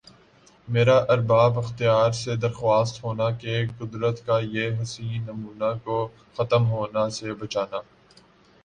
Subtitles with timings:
[0.67, 7.09] میرا ارباب اختیار سے درخواست ہونا کہ قدرت کا یِہ حسین نمونہ کو ختم ہونا
[7.09, 7.79] سے بچنا